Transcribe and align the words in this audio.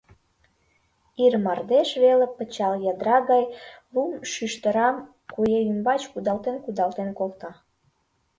Ир 1.23 1.33
мардеж 1.43 1.89
веле 2.03 2.25
пычал 2.35 2.73
ядра 2.91 3.17
гай 3.31 3.43
лум 3.93 4.11
шӱштырам 4.31 4.95
куэ 5.33 5.57
ӱмбач 5.69 6.01
кудалтен-кудалтен 6.11 7.09
колта. 7.17 7.51